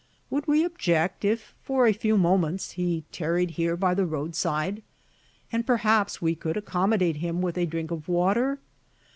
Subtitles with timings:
[0.31, 4.81] Would we object if, for a few moments, he tarried here by the roadside?
[5.51, 8.57] and perhaps we could accommodate him with a drink of water?